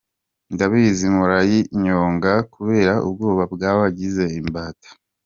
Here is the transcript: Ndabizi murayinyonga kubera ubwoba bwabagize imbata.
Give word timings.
Ndabizi 0.53 1.05
murayinyonga 1.15 2.33
kubera 2.53 2.93
ubwoba 3.07 3.43
bwabagize 3.53 4.25
imbata. 4.39 4.89